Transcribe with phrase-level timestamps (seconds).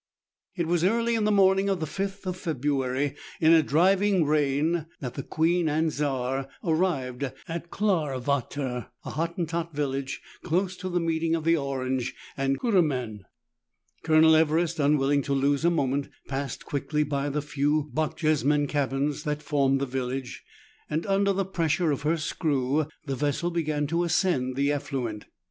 [0.55, 4.87] It was early in the morning of the 5th of February, in a driving rain,
[4.99, 11.35] that the "Queen and Czar" arrived at Klaarwater, a Hottentot village, close to the meeting
[11.35, 13.25] of the Orange and Kuruman.
[14.01, 19.43] Colonel Everest, unwilling to lose a moment, passed quickly by the few Bochjesmen cabins that
[19.43, 20.43] form the village,
[20.89, 25.25] and under the pressure of her screw, the vessel began to ascend the affluent.